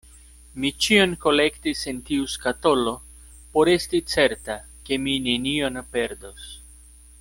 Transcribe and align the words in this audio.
Mi 0.61 0.69
ĉion 0.85 1.11
kolektis 1.25 1.83
en 1.91 1.99
tiu 2.07 2.25
skatolo 2.37 2.95
por 3.57 3.73
esti 3.77 4.03
certa, 4.15 4.59
ke 4.89 5.03
mi 5.05 5.19
nenion 5.31 5.83
perdos. 5.97 6.53